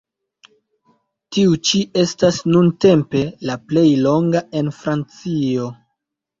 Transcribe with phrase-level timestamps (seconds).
[1.37, 5.73] Tiu ĉi estas nuntempe la plej longa en Francio.